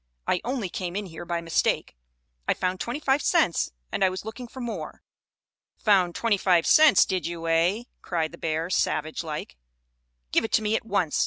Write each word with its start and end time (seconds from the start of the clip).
"I 0.25 0.41
only 0.43 0.67
came 0.67 0.95
in 0.95 1.05
here 1.05 1.25
by 1.25 1.41
mistake. 1.41 1.95
I 2.47 2.55
found 2.55 2.79
twenty 2.79 2.99
five 2.99 3.21
cents, 3.21 3.69
and 3.91 4.03
I 4.03 4.09
was 4.09 4.25
looking 4.25 4.47
for 4.47 4.59
more." 4.59 5.03
"Found 5.77 6.15
twenty 6.15 6.37
five 6.37 6.65
cents, 6.65 7.05
did 7.05 7.27
you, 7.27 7.47
eh?" 7.47 7.83
cried 8.01 8.31
the 8.31 8.39
bear, 8.39 8.71
savage 8.71 9.21
like. 9.23 9.57
"Give 10.31 10.43
it 10.43 10.53
to 10.53 10.63
me 10.63 10.75
at 10.75 10.87
once! 10.87 11.19